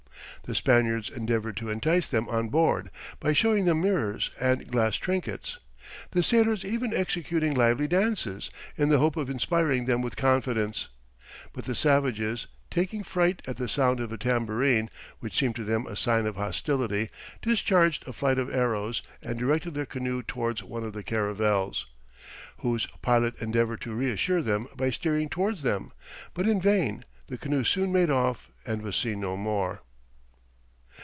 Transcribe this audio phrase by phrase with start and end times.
[0.43, 2.89] The Spaniards endeavoured to entice them on board,
[3.21, 5.59] by showing them mirrors and glass trinkets;
[6.09, 10.89] the sailors even executing lively dances, in the hope of inspiring them with confidence;
[11.53, 15.85] but the savages, taking fright at the sound of a tambourine, which seemed to them
[15.85, 17.11] a sign of hostility,
[17.43, 21.85] discharged a flight of arrows, and directed their canoe towards one of the caravels,
[22.57, 25.91] whose pilot endeavoured to reassure them by steering towards them;
[26.33, 29.81] but in vain, the canoe soon made off, and was seen no more.